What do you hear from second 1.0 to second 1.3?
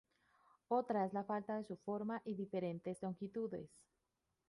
es la